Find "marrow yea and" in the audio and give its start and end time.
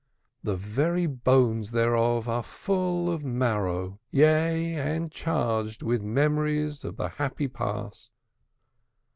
3.23-5.11